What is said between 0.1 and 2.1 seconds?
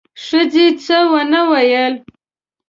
ښځې څه ونه ویل: